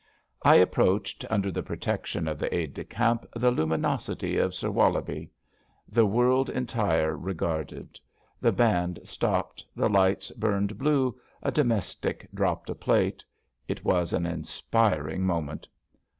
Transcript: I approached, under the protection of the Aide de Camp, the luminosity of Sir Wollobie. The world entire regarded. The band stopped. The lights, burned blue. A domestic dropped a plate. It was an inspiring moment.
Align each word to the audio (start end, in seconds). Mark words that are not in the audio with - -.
I 0.41 0.55
approached, 0.55 1.25
under 1.29 1.51
the 1.51 1.61
protection 1.61 2.27
of 2.27 2.39
the 2.39 2.51
Aide 2.55 2.73
de 2.73 2.83
Camp, 2.83 3.23
the 3.35 3.51
luminosity 3.51 4.35
of 4.35 4.55
Sir 4.55 4.71
Wollobie. 4.71 5.29
The 5.87 6.07
world 6.07 6.49
entire 6.49 7.15
regarded. 7.15 7.99
The 8.39 8.51
band 8.51 8.99
stopped. 9.03 9.63
The 9.75 9.89
lights, 9.89 10.31
burned 10.31 10.79
blue. 10.79 11.19
A 11.43 11.51
domestic 11.51 12.27
dropped 12.33 12.71
a 12.71 12.73
plate. 12.73 13.23
It 13.67 13.85
was 13.85 14.11
an 14.11 14.25
inspiring 14.25 15.23
moment. 15.23 15.67